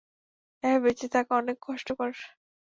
[0.63, 2.11] এভাবে বেঁচে থাকা অনেক কষ্টকর।